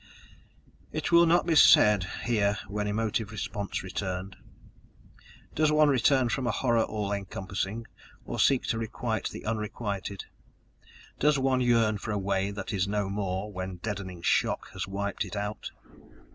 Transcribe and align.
It 0.91 1.11
will 1.11 1.27
not 1.27 1.45
be 1.45 1.53
said 1.53 2.05
here 2.23 2.57
when 2.67 2.87
emotive 2.87 3.29
response 3.29 3.83
returned. 3.83 4.35
Does 5.53 5.71
one 5.71 5.89
return 5.89 6.27
from 6.29 6.47
a 6.47 6.51
horror 6.51 6.81
all 6.81 7.11
encompassing, 7.13 7.85
or 8.25 8.39
seek 8.39 8.63
to 8.69 8.79
requite 8.79 9.29
the 9.29 9.45
unrequited? 9.45 10.23
Does 11.19 11.37
one 11.37 11.61
yearn 11.61 11.99
for 11.99 12.09
a 12.09 12.17
Way 12.17 12.49
that 12.49 12.73
is 12.73 12.87
no 12.87 13.11
more 13.11 13.51
when 13.53 13.75
deadening 13.75 14.23
shock 14.23 14.71
has 14.71 14.87
wiped 14.87 15.23
it 15.23 15.35
out? 15.35 15.69